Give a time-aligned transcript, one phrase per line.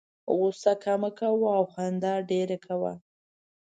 [0.37, 2.93] غوسه کمه کوه او خندا ډېره کوه.